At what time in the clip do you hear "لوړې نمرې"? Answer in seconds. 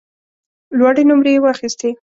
0.77-1.31